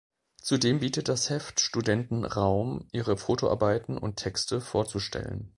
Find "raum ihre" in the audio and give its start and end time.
2.25-3.17